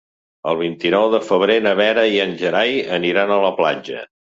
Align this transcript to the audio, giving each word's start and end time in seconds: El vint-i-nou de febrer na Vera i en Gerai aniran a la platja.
El 0.51 0.55
vint-i-nou 0.61 1.05
de 1.17 1.21
febrer 1.29 1.59
na 1.67 1.75
Vera 1.83 2.09
i 2.17 2.21
en 2.27 2.37
Gerai 2.43 2.77
aniran 3.01 3.39
a 3.41 3.43
la 3.49 3.59
platja. 3.65 4.07